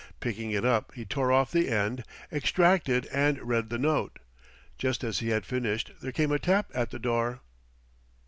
Picking 0.19 0.49
it 0.49 0.65
up 0.65 0.91
he 0.95 1.05
tore 1.05 1.31
off 1.31 1.51
the 1.51 1.69
end, 1.69 2.03
extracted 2.33 3.05
and 3.13 3.39
read 3.39 3.69
the 3.69 3.77
note. 3.77 4.17
Just 4.79 5.03
as 5.03 5.19
he 5.19 5.29
had 5.29 5.45
finished 5.45 5.91
there 6.01 6.11
came 6.11 6.31
a 6.31 6.39
tap 6.39 6.71
at 6.73 6.89
the 6.89 6.97
door. 6.97 7.41